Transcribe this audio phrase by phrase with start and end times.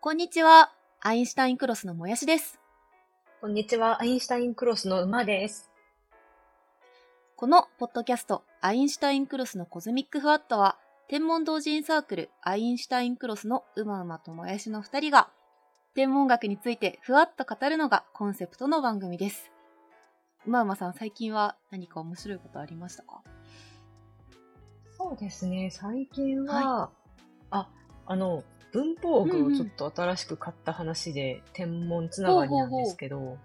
[0.00, 0.70] こんにちは。
[1.00, 2.60] アインシュタインクロスのもやしです。
[3.40, 5.72] こんにちは、アインシュタインクロスの馬です。
[7.34, 15.30] このポッドキャスト、アインシュタインクロスのコズミックフワットは、天文同人サークル、アインシュタインクロスのうまうまともやしの二人が、
[15.96, 19.50] 天文学についてふわっと語るのがコンセプトの番組です。
[20.46, 23.24] うまうまさん、最近は何か面白いことありましたか？
[24.96, 26.92] そうですね、最近は、
[27.50, 27.68] あ、
[28.06, 33.38] あの、文房具をちょっと新しく買った話で、天文つながりなんですけど、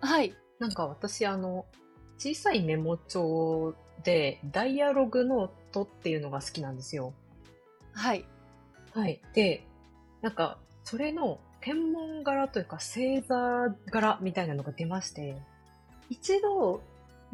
[0.00, 0.34] はい。
[0.58, 1.66] なんか私、あの、
[2.18, 7.12] 小さいメモ帳で、ダイアログノートっていうのが好きなんですよ。
[7.92, 8.24] はい。
[8.94, 9.20] はい。
[9.34, 9.66] で、
[10.22, 15.36] なんか、それの天文柄というか星座柄みたいなのが出まして、
[16.08, 16.80] 一度、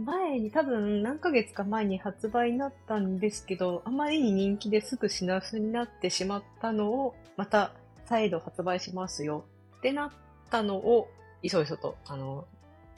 [0.05, 7.73] 前に多分何ヶ月か前に発売になったんですけど、あまりに人気ですぐ品薄になってしまったのを、また
[8.07, 9.45] 再度発売しますよ
[9.79, 10.11] ってなっ
[10.51, 11.09] たのを、
[11.43, 12.47] いそいそと、あの、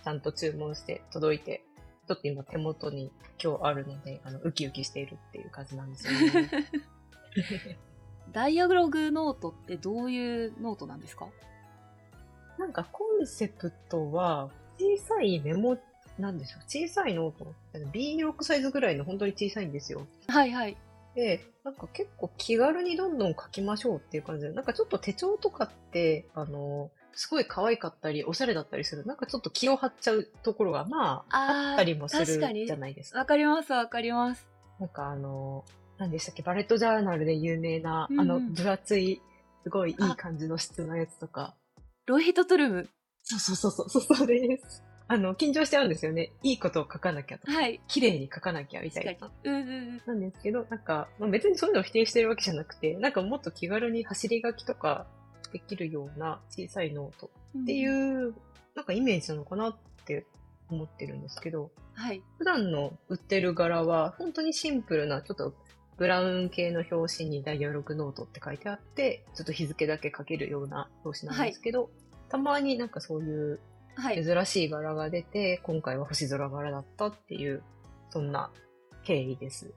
[0.03, 1.65] ちゃんと注文して届いて、
[2.09, 3.11] ちょっと今手元に
[3.43, 6.51] 今日あるので、あの、ウキウキしているっていう感じなんですよね。
[8.33, 11.29] ダイアログノートってどういうノートなんですか？
[12.59, 15.77] なんかコンセプトは、小さいメモ、
[16.19, 17.55] なんでしょう、小さいノート、
[17.93, 20.07] B6 サイズぐらいの本当に小さいんですよ。
[20.29, 20.77] はいはい。
[21.15, 33.21] で、なんか結構気軽にどんどん書きましょうっていう感じで、なんかちょっと手帳とかって、あの、すごい可愛かったり、おしゃれだったりする、なんかちょっと気を張っちゃうところが、まあ、あったりもするじゃないですか。
[33.21, 34.47] わかりますわかります。
[34.81, 35.65] なんかあの、
[35.99, 39.21] 何でしたっけ、バレットジャーナルで有名な、うんうんあの、分厚い、
[39.63, 41.55] すごいいい感じの質のやつとか、
[42.07, 42.89] ロイヘットトルム。
[43.23, 44.83] そうそうそうそう、そうです。
[45.07, 46.33] あの、緊張しちゃうんですよね。
[46.43, 47.81] いいことを書かなきゃとか、はい。
[47.89, 49.31] 綺麗に書かなきゃみたいな。
[49.45, 50.03] うんうんうん。
[50.07, 55.07] なんですけど、なんか、まあ、別にそういうのを否定してるわけじゃなくて、なんかもっと気軽に走り書きとか
[55.53, 58.35] できるような小さいノートっていう、
[58.75, 60.27] なんかイメージなのかなって
[60.71, 62.23] 思ってるんですけど、はい。
[62.39, 65.55] 普段の売ってる柄は本当にシンプルな、ちょっと
[65.99, 71.91] ブラウン系の表紙にダイアログノートって書いてあって、ちょっと日付だけ書けるような表紙なんですけど、
[72.31, 73.61] たまになんかそういうはい。
[73.97, 77.63] 珍しい柄が出て、今回は星空柄だったっていう、
[78.11, 78.51] そんな
[79.05, 79.73] 経緯です。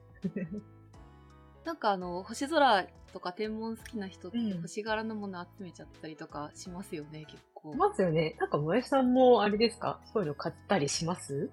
[1.64, 7.74] なんかあの、星空とか天文好きな人ってうん星柄のもの集めちゃったりとかしますよね、結構。
[7.74, 8.36] ますよね。
[8.38, 10.00] なんか、萌えさんもあれですか？
[10.12, 11.50] そういうの買ったりします？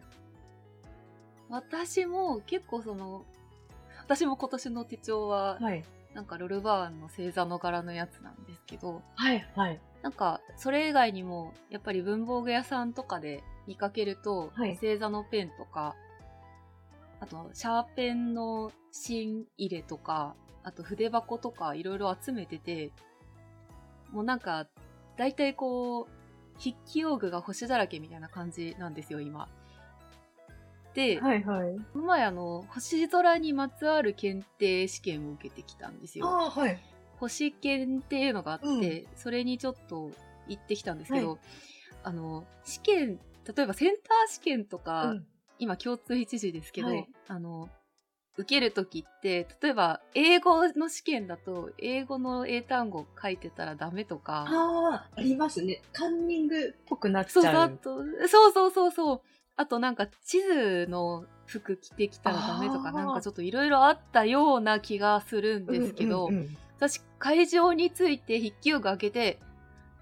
[1.49, 3.25] 私も結構その、
[3.99, 5.83] 私も今年の手帳は、はい。
[6.13, 9.81] なんかロルバーンの星座の柄のやつなんですけど、はい、はい。
[10.05, 15.95] なんかそれ以外にも、やっぱり文房具屋さんとかで見かけると、はい星座のペンとか、
[17.19, 22.91] あとシャーペンの芯入れとか、あと筆箱とかいろいろ集めてて、
[24.11, 24.67] もうなんか、
[25.17, 26.07] だいたいこう、
[26.59, 29.49] 筆記用具が星だらけみたいな感じなんですよ、今。
[30.93, 31.75] で、はい、はい。
[31.93, 36.27] この前あの、星空にまつわる検定試験を受けてきたんですよ。
[36.27, 36.79] ああ、はい。
[37.19, 40.11] 星検っていうのがあって、うんそれにちょっと
[40.47, 41.37] 行ってきたんですけど、は
[42.03, 43.19] あの、試験、
[43.55, 45.25] 例えばセンター試験とか、うん
[45.57, 47.69] 今共通一時ですけど、はいあの、
[48.37, 55.81] 受けるときって、例えば英語の試験だと、英語の英単語書いてたらダメとか、ああ、ありますね。
[55.93, 57.79] カンニングっぽくなっちそうそう、ゃう。
[57.81, 59.21] そうそうそうそう。
[59.55, 69.39] あとなんか地図の服着てきたらダメとか、なんかちょっといろいろあったような気がするんですけど、うんうんうん私会場について筆記用具開けて、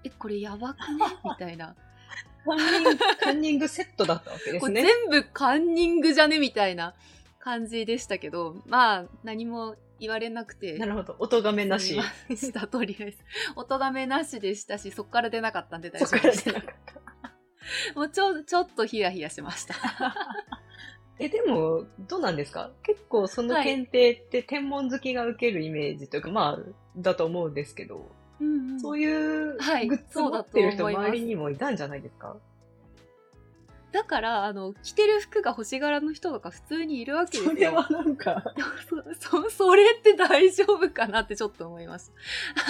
[0.04, 1.04] え、これやばくね？
[1.24, 1.74] みたいな。
[2.46, 4.82] カンニング、カンニングセットだったわけでこすね。
[4.82, 6.38] れ全部カンニングじゃね？
[6.38, 6.94] みたいな
[7.38, 10.76] 感じでしたけど、まあ何も言われなくて。
[10.78, 11.16] なるほど。
[11.20, 11.98] 音がめなし
[12.36, 13.18] した、とりあえず。
[13.56, 16.60] お咎めなしでしたし、そっから出なかったんで大そ丈夫でした。
[17.96, 19.74] もうちょ、ちょっとヒヤヒヤしました。
[21.18, 22.70] え、でも、どうなんですか？
[22.82, 28.10] 結構その検定って天文好きが受けるイメージというか、まあ、だと思うんですけど、
[28.40, 32.36] うんうんそういうはいグッズそうだと持ってる人周りにもいたんじゃないですか？
[33.92, 37.50] だから、あの、着てる服が星柄の人とか普通にいるわけですよ。
[37.50, 38.42] それはなんか、
[39.20, 42.12] そ、そ、それって大丈夫かなってちょっと思います。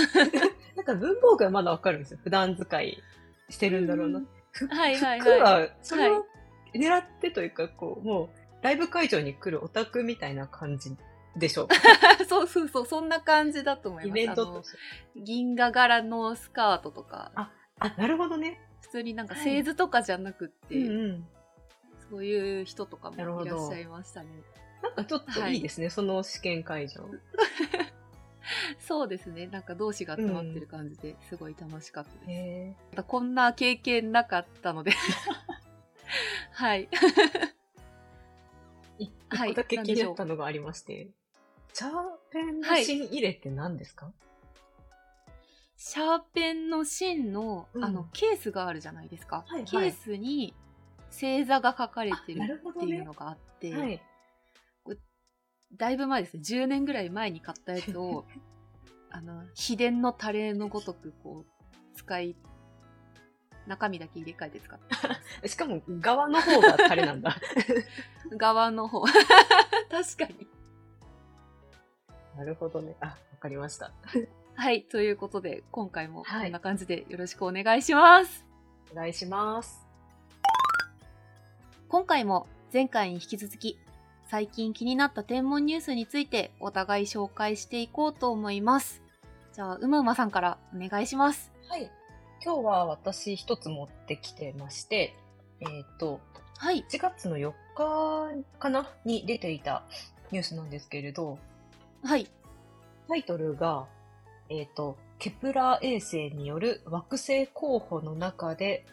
[0.77, 2.19] なんか文房具はまだわかるんですよ。
[2.23, 3.03] 普段使い
[3.49, 4.19] してるんだろうな。
[4.19, 6.27] うんふはいはいはい服は、それはを
[6.75, 8.29] 狙ってというか、こう、もう、
[8.63, 10.97] ライブ会場に来るオタクみたいな感じ
[11.37, 11.69] でしょ？
[12.29, 14.21] そうそうそう、そんな感じだと思います。
[14.21, 14.63] イベント。
[15.17, 18.61] 銀河柄のスカートとか、あ、なるほどね。
[18.81, 21.27] 普通になんかはい製図とかじゃなくって、うんうん。
[22.11, 24.29] そういう人とかもいらっしゃいましたね。
[24.83, 27.09] なんかちょっといいですね、その試験会場。
[28.79, 29.47] そうですね。
[29.47, 32.31] なんか同志が集まってる感じですごい楽しかったです。
[32.31, 34.93] へまたこんな経験なかったので。
[36.53, 36.89] はい。
[38.99, 41.11] い はい一個だけ気になったのがありまして、
[41.73, 41.93] シャー
[42.31, 44.13] ペンのはい芯入れって何ですか、
[45.77, 49.45] シャーペンの芯の、うんあの、ケースがあるじゃないですか。
[49.47, 50.55] はいはいケースに
[51.11, 54.01] 星座が書かれてるっていうのがあって、はい。
[55.77, 56.43] だいぶ前ですね。
[56.43, 58.25] 10年ぐらい前に買ったやつを、
[59.11, 62.37] あの、秘伝のタレのごとく、こう、使い、
[63.67, 64.79] 中身だけ入れ替えて使っ
[65.41, 65.49] て。
[65.49, 67.37] しかも、側の方がタレなんだ。
[68.37, 69.03] 側の方。
[69.91, 70.47] 確かに。
[72.37, 72.97] なるほどね。
[73.01, 73.93] あ、わかりました。
[74.57, 74.83] はい。
[74.83, 78.45] ということで、今回もはいこんな感じでよろしくお願いします。
[78.93, 79.87] お願いします。
[81.89, 83.79] 今回も前回に引き続き、
[84.27, 89.03] 最近気になった天文ニュースについてお互い紹介していこうと思います。
[89.53, 91.53] じゃあ、うまうまさんからお願いします。
[91.69, 91.91] はい。
[92.45, 95.17] 今日は私一つ持ってきてまして、
[95.61, 96.21] えっ、と、
[96.59, 96.85] はい。
[96.91, 99.83] 1月の4日かなに出ていた
[100.31, 101.39] ニュースなんですけれど、
[102.03, 102.31] はい。
[103.09, 103.87] タイトルが、
[104.51, 108.85] えっ、と、ケプラー衛星による惑星候補の中で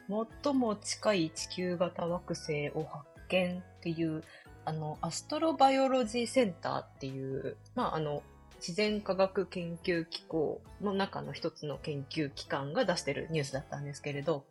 [0.43, 4.23] 最も近い地球型惑星を発見っていう、
[4.63, 8.23] あの、アストロバイオロジーセンターっていう、まあ、あの、
[8.61, 14.45] 自然科学研究機構の中の一つの研究機関が出してるニュースだったんですけれど、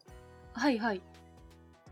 [0.53, 1.01] はいはい。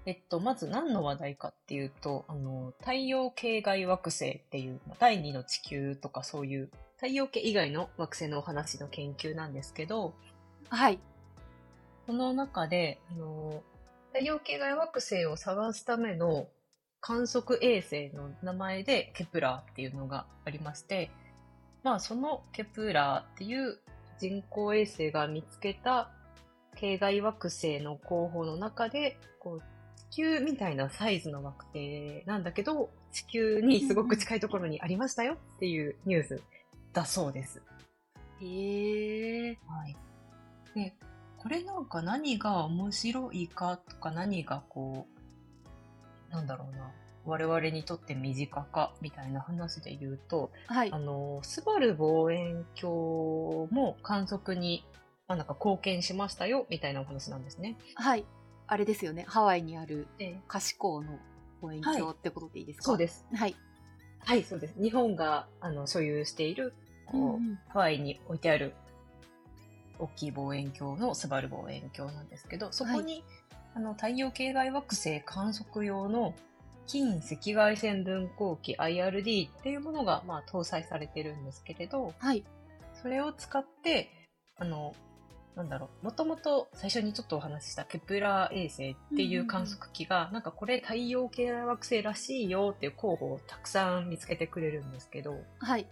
[0.05, 10.15] えっと、まず何の話題かっていうと、あの、太陽系外惑星っていう、まあ第二の地球とかそういう太陽系以外の惑星のお話の研究なんですけど、
[10.71, 10.99] はい。
[12.07, 13.63] その中で、あの、
[14.13, 16.49] 太陽系外惑星を探すための
[17.01, 21.11] 観測衛星の名前でケプラーっていうのがありまして、
[21.83, 23.79] まあそのケプラーっていう
[24.19, 26.11] 人工衛星が見つけた
[26.77, 29.63] 系外惑星の候補の中で、こう
[30.11, 36.41] 地球みたいなサイズの惑星なんだけど、地球にすごく近いところにありましたよっていうニュース
[36.93, 37.63] だそうです。
[38.41, 39.59] へえ。
[39.67, 39.97] はい。
[40.75, 40.95] で、
[41.37, 45.07] これなんか何が面白いかとか何がこ
[46.31, 46.93] う、なんだろうな、
[47.29, 50.99] 我々にとって身近かみたいな話で言うと、はいあ。
[50.99, 54.85] の、スバル望遠鏡も観測に、
[55.29, 57.77] まあ、なんか貢献しましたよみたいなお話なんですね。
[57.95, 58.25] はい。
[58.67, 59.25] あれですよね。
[59.29, 61.19] ハワイにあるで可視光の
[61.61, 63.27] 望遠鏡ってことでいいですか、そうです。
[63.35, 63.55] はい。
[64.21, 64.75] はい、そうです。
[64.83, 66.73] 日本があの所有している、
[67.07, 68.75] こううんうんハワイに置いてある
[69.99, 73.25] 大きい望遠鏡のスバル望遠鏡なんですけど、そこに、
[73.75, 76.35] あの太陽系外惑星観測用の
[76.89, 82.45] 近赤外線分光器 IRD っていうものが、まあ、搭載されてるんですけれど、はい。
[83.01, 84.11] それを使って、
[84.57, 84.95] あの、
[85.55, 95.87] なんだろう、もともと最初にちょっとお話ししたケプラー衛星っていう観測機が、なんかこれ太陽系外惑星らしいよっていう候補をたくさん見つけてくれるんですけど、はい。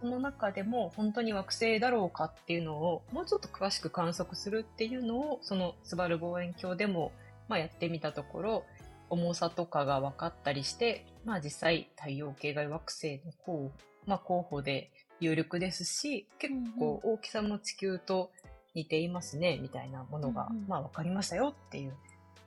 [0.00, 7.12] その中でも本当に惑星だろうかっていうのをもうちょっと詳しく観測するっていうのをそのスバル望遠鏡でも、
[7.48, 8.64] まあ、やってみたところ
[9.12, 13.70] 重さとかが分かったりして、まあ、実際太陽系外惑星の候,、
[14.06, 18.30] まあ、候補で有力ですし結構大きさも地球と
[18.74, 21.92] 似ていますねみたいなものが、うんうんまあ、分かりましたよっていう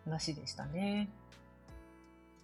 [0.05, 1.07] 話でしたね。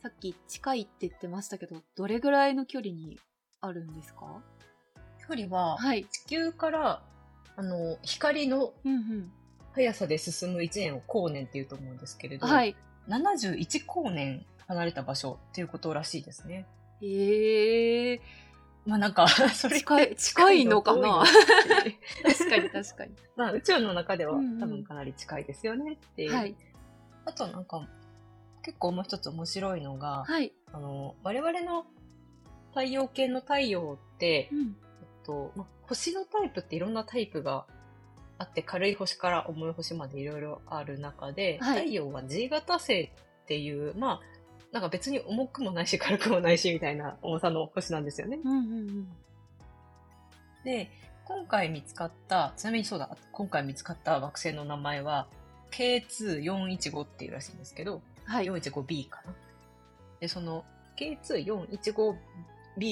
[0.04, 3.20] さっき近いって言ってましたけど、どれぐらいの距離に
[3.60, 4.42] あるんですか？
[5.28, 6.06] 距離ははい。
[6.06, 7.04] 地球から
[7.56, 8.74] あの光の。
[9.74, 12.76] 速さで進む1年を光年っていうと思うんですけれど、はい。
[13.10, 16.66] 71光年離れた場所っていうことらしいですね。
[17.02, 18.22] へえ。
[18.86, 21.24] まあなんか、 それ近い、近いのかな
[22.24, 23.16] 確かに確かに。
[23.36, 26.34] まあ宇宙の中ではうんうん多分かなり近いですよねっていう。
[26.34, 26.56] はい。
[27.26, 27.88] あとなんか、
[28.64, 30.54] 結構もう一つ面白いのが、はい。
[30.72, 31.86] あの、我々の
[32.70, 34.60] 太陽系の太陽って、うん。
[34.60, 37.68] えっと、まあ、星のタイプっていろんなタイプが
[38.42, 43.12] あって、軽い星から重い星までいろいろある中で、はい太陽は G 型星
[43.44, 44.22] っていう、まあ、
[44.72, 48.40] なんか別に重くもないし軽くもないしみたいな重さの星なんですよね。
[48.44, 49.08] うんうんうん。
[50.64, 50.90] で、
[51.26, 55.28] 今回見つかった、ちなみにそうだ、今回見つかった惑星の名前は
[55.72, 58.46] K2415 っていうらしいんですけど、はい。
[58.46, 59.34] 415b かな。
[60.20, 60.66] で、その
[60.98, 62.16] K2415b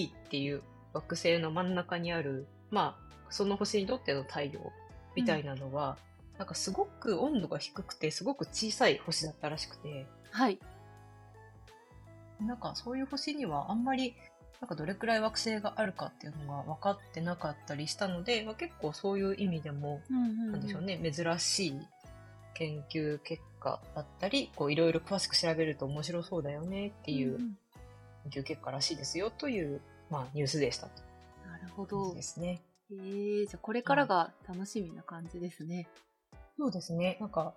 [0.10, 0.62] っていう
[0.94, 4.72] 惑星の真ん中にある、まあ、その星にとっての太陽
[5.22, 5.98] みたいなのは、
[6.38, 10.60] なんかすごく温度が低くて、すごく小さい星だったらしくて、はい。
[12.40, 14.16] なんかそういう星にはあんまり
[14.62, 20.02] なんかどれくらい惑星があるかっていうのが分かってなかったりしたので、まあ、結構そういう意味でも、
[20.62, 21.80] でしょうね、珍しい
[22.56, 27.58] 研究結果だったり、こういろいろ詳しく調べると面白そうだよねっていんうん
[28.30, 31.02] 研究結果らしいですよという、まあ、ニュースでしたと
[31.48, 32.22] なるほどで。
[32.22, 32.62] すね。
[32.92, 35.88] えー、じゃあこれからが楽しみな感じですね。
[36.58, 37.18] そうですね。
[37.20, 37.54] なんか、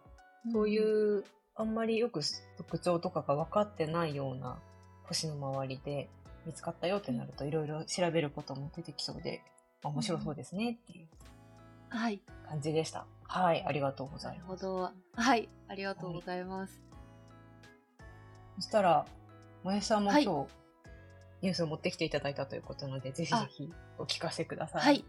[0.52, 1.24] そういうう、
[1.54, 2.20] あんまりよく
[2.56, 4.58] 特徴とかが分かってないような
[5.04, 6.08] 星の周りで
[6.46, 9.42] 見つかったよってなると、いろいろ調べることも出てきそうで、
[9.82, 11.08] まあ面白そうですねっていう
[11.88, 12.20] はい。
[12.48, 13.06] 感じでした。
[13.24, 14.64] はい、ありがとうござないるます。
[14.66, 14.90] ほど。
[15.14, 15.48] はい。
[15.68, 16.80] ありがとうございます。
[18.56, 19.06] そしたら、
[19.62, 20.48] もやしさんも今はい日、
[21.42, 24.82] ニュースを持ってきていただいたということなので、ぜひぜひお聞かせください。
[24.82, 25.04] はい。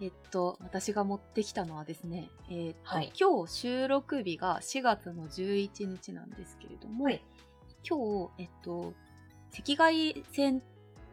[0.00, 3.12] えっと、私が持ってきたのはですね、えっと、はい。
[3.18, 7.22] 今日収録日が4月の11日なんですけれども、はい。
[7.88, 8.92] 今日、えっと、
[9.58, 10.62] 赤外線、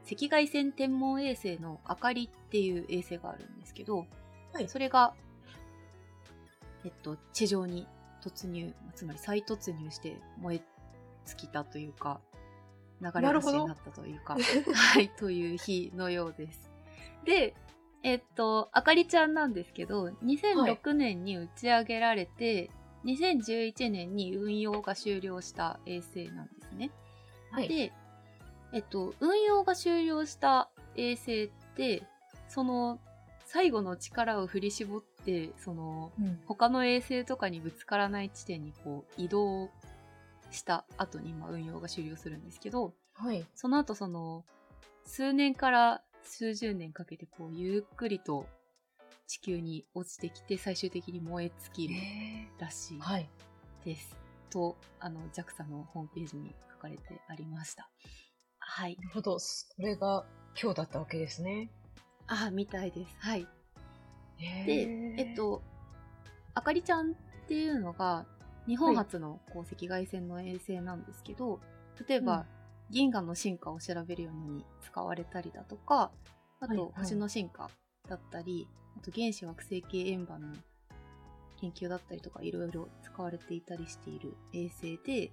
[0.06, 4.06] 赤外線天文衛星のあかりっていう衛星があるんですけど、
[4.52, 4.68] はい。
[4.68, 5.14] それが、
[6.84, 7.88] えっと、地上に
[8.22, 10.62] 突入、つまり再突入して燃え
[11.26, 12.20] 尽きたというか、
[13.00, 14.36] 流れ星になったというか、
[14.74, 16.70] はい、という日のようです。
[17.26, 17.54] で、
[18.04, 22.70] えっと、あかりちゃんなんですけど、2006年に打ち上げられて、
[23.06, 26.92] 2011年に運用が終了した衛星なんですね。
[27.52, 27.68] はい。
[27.68, 27.94] で、
[28.74, 32.04] えっと、運用が終了した衛星って、
[32.50, 33.00] その、
[33.46, 39.70] 最後の力を振り絞って、その、うん他の衛星とかにぶつからない地点にこう移動
[40.52, 43.46] した後に、まあ、運用が終了するんですけど、はい。
[43.56, 44.44] その後その、
[45.06, 48.48] 数年から数十年かけてこう、ゆっくりと
[49.28, 53.30] 地球に落ちてきて、最終的に燃え尽きるえらしいーはい。
[53.86, 54.16] です。
[54.50, 57.90] と、あの、JAXA のホームページに書かれてありました。
[58.60, 58.96] はい。
[58.98, 59.40] なるほど。
[59.40, 60.26] それが
[60.62, 61.70] 今日だったわけですね。
[62.28, 63.16] あ、みたいです。
[63.20, 63.48] はい。
[64.40, 65.62] でで、えっ、と、
[66.54, 67.14] あかりちゃんっ
[67.48, 68.26] ていうのが、
[68.68, 71.60] 日本初のこう赤外線の衛星なんですけど、
[72.08, 72.63] 例えば、うん
[72.94, 76.12] 銀河の進化を調べるように使われたりだとか、
[76.60, 76.92] あと、はいはい。
[77.00, 77.70] 星の進化
[78.08, 80.48] だったり、あと原子惑星系円盤の
[81.60, 85.32] 研究だったりとか、いろいろ使われていたりしている衛星で、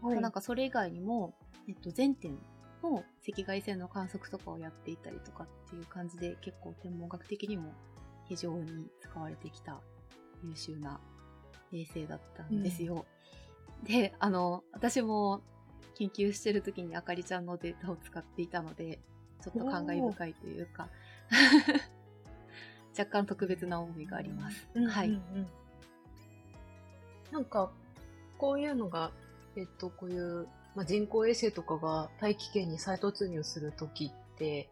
[0.00, 0.14] はい。
[0.14, 1.34] まあなんかそれ以外にも、
[1.68, 2.38] えっと、全天
[2.84, 7.72] の赤外線の観測とかをやっていたりとかっていう感じで、結構天文学的にも
[8.28, 9.80] 非常に使われてきた
[10.44, 11.00] 優秀な
[11.72, 13.04] 衛星だったんですよ。
[13.82, 15.42] で、あの、私も
[15.98, 19.00] 研究してる時にあかりちゃんのデータを使っていたので、
[19.42, 20.88] ちょっと感慨深いというか、
[22.96, 24.68] 若干特別な思いがあります。
[24.88, 25.08] はい。
[25.08, 25.48] うんうんうん
[27.30, 27.70] なんか、
[28.38, 29.10] こういうのが、
[29.56, 34.70] えっと、こういう、まあ、人工衛星とかが大気圏に再突入するときって、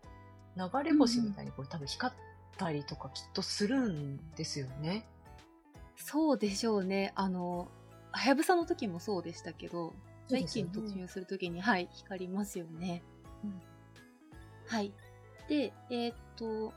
[0.57, 2.17] 流れ星みたいにこれ多分光っ
[2.57, 5.07] たりとかきっとするんですよね。
[5.97, 7.13] そうでしょうね。
[7.15, 7.69] あの、
[8.11, 9.93] はやぶさの時もそうでしたけど、
[10.29, 13.03] 大気に突入するときに、はい、光りますよね。
[13.45, 13.61] うん
[14.69, 14.93] はい。
[15.49, 16.73] で、えーっと、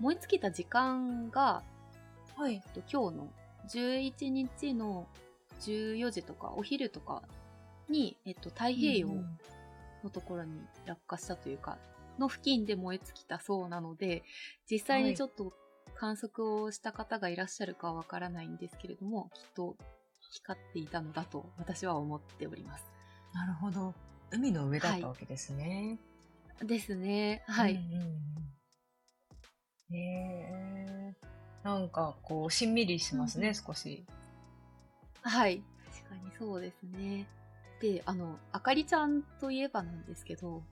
[0.00, 1.62] 燃え尽きた時間が、
[2.36, 2.54] はい。
[2.54, 3.28] えっと今日の
[3.68, 5.06] 11日の
[5.60, 7.22] 14時とか、お昼とか
[7.88, 9.38] に、えっと、太平洋うん
[10.04, 10.52] のところに
[10.86, 11.76] 落下したというか、
[12.18, 14.22] の付近で燃え尽きたそうなので、
[14.70, 15.52] 実際にちょっと
[15.96, 19.76] 観測をした方がいらっしゃるかはわからないんですけれども、きっと
[20.30, 22.84] 光っていたのだと私は思っております。
[23.32, 23.94] なるほど。
[24.30, 25.98] 海の上だったわけですね。
[26.62, 27.42] ですね。
[27.46, 27.74] はい。
[27.74, 31.14] うんうんえ。
[31.62, 34.04] なんか、こう、しんみりしますね、うん少し。
[35.22, 35.62] はい。
[35.92, 37.26] 確かにそうですね。
[37.80, 40.62] で、あの、あかりちゃんといえばなんですけど、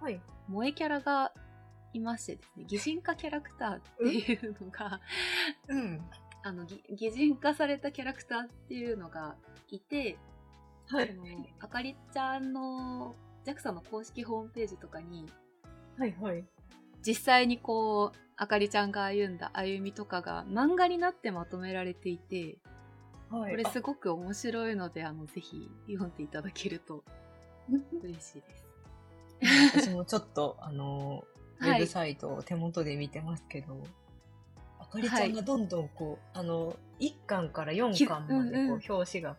[0.00, 0.20] はい。
[0.48, 1.32] 萌えキャラが
[1.92, 5.00] いましてですね、擬人化キャラクターっていうのが、
[5.68, 6.00] うん。
[6.42, 9.36] あの、ぎ擬人化されたキャラクターっていうのが
[9.70, 10.18] いて、
[10.88, 11.14] はそ。
[11.14, 11.24] の
[11.60, 13.14] あかりちゃんの
[13.44, 15.26] JAXA の公式ホームページとかに、
[15.98, 16.44] はい、はい。
[17.06, 22.58] 実際にこう、あかりちゃんが歩んだ歩みとかが漫画になってまとめられていて、
[23.30, 23.50] はい。
[23.50, 27.04] これすごく面白いので、あの、ぜひ読んでいただけると
[28.02, 28.68] 嬉しいです。
[29.74, 31.24] 私もちょっと、あの、
[31.60, 33.97] ウはいェブサイトを手元で見てますけど、あ
[34.90, 39.36] かりちゃんがどんどんこう、あの、1巻から4巻までこう、表紙が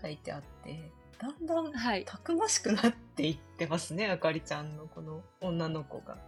[0.00, 2.04] 書いてあって、だんだんはい。
[2.04, 6.18] たくましくなっていってますね、あかりちゃんのこの女の子が。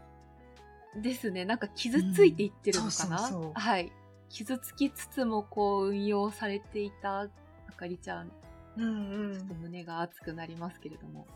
[0.97, 1.45] ですね。
[1.45, 3.93] なんか傷ついていってるのかな、うんそうそうそうはい。
[4.28, 7.28] 傷つきつつもこう運用されていたあ
[7.76, 8.31] かりちゃん、
[8.76, 11.26] うんうんちょっと胸が熱くなりますけれども。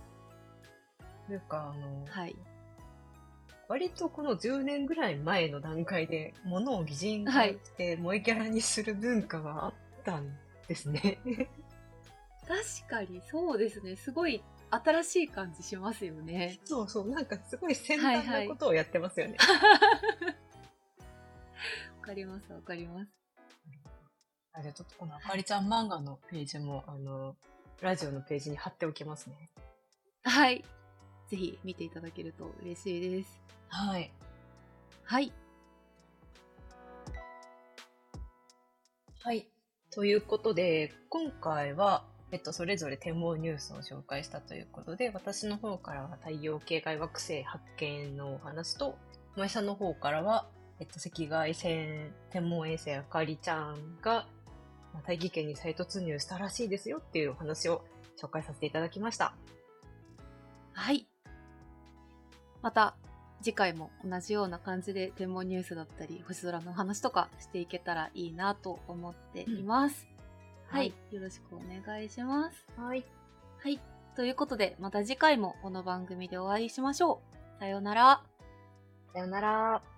[1.26, 2.36] というか、あの、はい。
[3.68, 10.34] 割とこの10年ぐらい前の段階で、物を擬人化して萌えキャラにする文化があったん
[10.66, 11.20] ですね。
[12.48, 13.94] 確かにそうですね。
[13.96, 16.58] すごい新しい感じしますよね。
[16.64, 19.36] そうそう、なんかすごい先端なことをやってますよね。
[22.00, 23.10] わ、かります、わかります。
[24.54, 27.36] あじゃあちょっとこのあかりちゃん漫画のページも、あの、
[27.82, 29.50] ラジオのページに貼っておきますね。
[30.24, 30.64] はい。
[31.28, 33.40] ぜひ見ていただけると嬉しいです。
[33.68, 34.10] はい。
[35.04, 35.32] はい。
[39.20, 39.48] はい。
[39.90, 48.96] ということで、今回は、えっと、それぞれ天文ニュースを紹介したということで、私の方からは太陽系外惑星発見のお話と、
[49.34, 50.48] 萌さんの方からは、
[50.80, 54.26] えっと、赤外線天文衛星あかりちゃんが、
[55.06, 57.84] 大気圏に再突入したらしいですよっていうお話を
[58.20, 59.34] 紹介させていただきました。
[60.72, 61.06] はい。
[62.62, 62.94] また、
[63.40, 70.08] 次回も同じような感じで天文ニュースだったり、星空の話とかしていけたらいいなと思っています。
[70.70, 72.66] うん、はい、はい、よろしくお願いします。
[72.76, 73.04] はい。
[73.60, 73.80] はい。
[74.16, 77.20] ということで、また次回もこの番組でお会いしましょ
[77.56, 77.60] う。
[77.60, 78.22] さようなら。
[79.12, 79.97] さようなら。